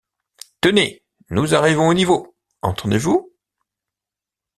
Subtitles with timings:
[0.61, 1.03] Tenez!
[1.29, 3.31] nous arrivons au niveau, entendez-vous?